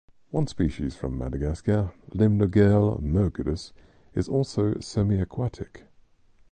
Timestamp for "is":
4.15-4.27